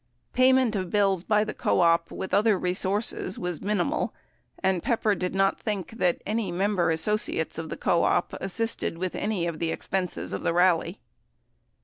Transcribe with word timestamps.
Payment 0.33 0.75
of 0.75 0.89
bills 0.89 1.23
by 1.23 1.43
the 1.43 1.53
co 1.53 1.81
op 1.81 2.09
with 2.09 2.33
other 2.33 2.57
resources 2.57 3.37
was 3.37 3.61
minimal, 3.61 4.15
and 4.57 4.81
Pepper 4.81 5.13
did 5.13 5.35
not 5.35 5.59
think 5.61 5.91
that 5.99 6.23
any 6.25 6.51
member 6.51 6.89
associates 6.89 7.59
of 7.59 7.69
the 7.69 7.77
co 7.77 8.01
op 8.03 8.33
assisted 8.41 8.97
with 8.97 9.13
any 9.13 9.47
ex 9.47 9.87
penses 9.87 10.33
of 10.33 10.41
the 10.41 10.55
rally. 10.55 10.99